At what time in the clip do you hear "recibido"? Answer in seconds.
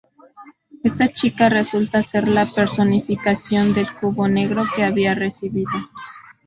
5.13-5.69